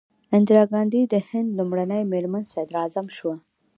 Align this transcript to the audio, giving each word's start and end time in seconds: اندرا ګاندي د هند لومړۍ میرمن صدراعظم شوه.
اندرا 0.35 0.63
ګاندي 0.71 1.01
د 1.13 1.15
هند 1.29 1.49
لومړۍ 1.57 2.01
میرمن 2.11 2.43
صدراعظم 2.53 3.07
شوه. 3.17 3.35